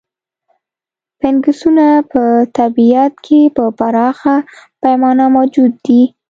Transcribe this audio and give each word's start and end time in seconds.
فنګسونه 1.19 1.85
په 2.11 2.23
طبیعت 2.57 3.13
کې 3.25 3.41
په 3.55 3.63
پراخه 3.77 4.35
پیمانه 4.81 5.25
موجود 5.35 5.71
دي. 5.85 6.01